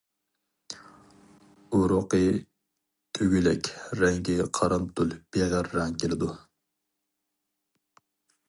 [1.79, 2.21] ئۇرۇقى
[3.19, 3.69] دۈگىلەك،
[4.01, 6.33] رەڭگى قارامتۇل بېغىر رەڭ كېلىدۇ.